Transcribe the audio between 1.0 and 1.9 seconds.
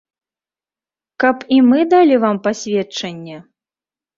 Каб і мы